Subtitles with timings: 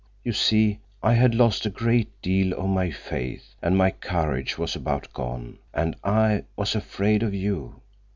[0.23, 4.75] You see, I had lost a great deal of my faith, and my courage was
[4.75, 7.81] about gone, and I was afraid of you."